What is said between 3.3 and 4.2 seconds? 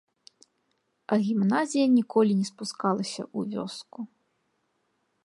ў вёску.